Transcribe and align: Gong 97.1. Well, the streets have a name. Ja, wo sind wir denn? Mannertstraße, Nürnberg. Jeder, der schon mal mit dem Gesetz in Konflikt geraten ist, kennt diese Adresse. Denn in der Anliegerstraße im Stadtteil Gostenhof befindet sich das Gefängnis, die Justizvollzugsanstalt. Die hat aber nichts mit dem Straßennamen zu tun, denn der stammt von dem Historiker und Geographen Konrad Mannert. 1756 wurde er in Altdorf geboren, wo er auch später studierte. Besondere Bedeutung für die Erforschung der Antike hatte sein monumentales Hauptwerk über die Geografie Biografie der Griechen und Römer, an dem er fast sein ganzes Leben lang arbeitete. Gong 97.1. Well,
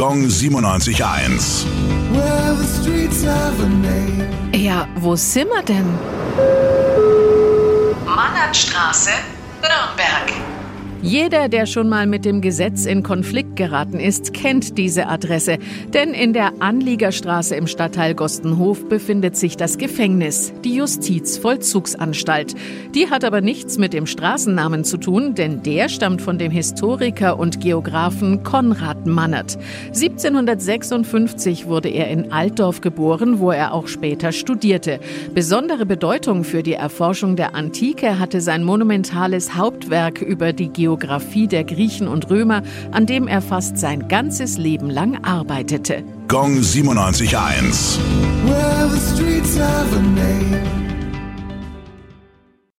Gong 0.00 0.22
97.1. 0.24 1.66
Well, 2.10 2.54
the 2.56 2.64
streets 2.64 3.22
have 3.22 3.60
a 3.62 3.68
name. 3.68 4.26
Ja, 4.54 4.88
wo 4.94 5.14
sind 5.14 5.50
wir 5.50 5.62
denn? 5.62 5.84
Mannertstraße, 8.06 9.10
Nürnberg. 9.60 10.32
Jeder, 11.02 11.48
der 11.48 11.64
schon 11.64 11.88
mal 11.88 12.06
mit 12.06 12.26
dem 12.26 12.42
Gesetz 12.42 12.84
in 12.84 13.02
Konflikt 13.02 13.56
geraten 13.56 13.98
ist, 13.98 14.34
kennt 14.34 14.76
diese 14.76 15.06
Adresse. 15.06 15.56
Denn 15.94 16.12
in 16.12 16.34
der 16.34 16.52
Anliegerstraße 16.60 17.56
im 17.56 17.66
Stadtteil 17.66 18.14
Gostenhof 18.14 18.86
befindet 18.86 19.34
sich 19.34 19.56
das 19.56 19.78
Gefängnis, 19.78 20.52
die 20.62 20.74
Justizvollzugsanstalt. 20.74 22.54
Die 22.94 23.08
hat 23.08 23.24
aber 23.24 23.40
nichts 23.40 23.78
mit 23.78 23.94
dem 23.94 24.04
Straßennamen 24.04 24.84
zu 24.84 24.98
tun, 24.98 25.34
denn 25.34 25.62
der 25.62 25.88
stammt 25.88 26.20
von 26.20 26.36
dem 26.36 26.50
Historiker 26.50 27.38
und 27.38 27.62
Geographen 27.62 28.42
Konrad 28.42 29.06
Mannert. 29.06 29.56
1756 29.94 31.66
wurde 31.66 31.88
er 31.88 32.10
in 32.10 32.30
Altdorf 32.30 32.82
geboren, 32.82 33.40
wo 33.40 33.50
er 33.50 33.72
auch 33.72 33.88
später 33.88 34.32
studierte. 34.32 35.00
Besondere 35.34 35.86
Bedeutung 35.86 36.44
für 36.44 36.62
die 36.62 36.74
Erforschung 36.74 37.36
der 37.36 37.54
Antike 37.54 38.18
hatte 38.18 38.42
sein 38.42 38.64
monumentales 38.64 39.56
Hauptwerk 39.56 40.20
über 40.20 40.52
die 40.52 40.68
Geografie 40.68 40.89
Biografie 40.90 41.46
der 41.46 41.62
Griechen 41.62 42.08
und 42.08 42.30
Römer, 42.30 42.64
an 42.90 43.06
dem 43.06 43.28
er 43.28 43.42
fast 43.42 43.78
sein 43.78 44.08
ganzes 44.08 44.58
Leben 44.58 44.90
lang 44.90 45.22
arbeitete. 45.22 46.02
Gong 46.26 46.58
97.1. 46.58 47.98
Well, 48.44 48.90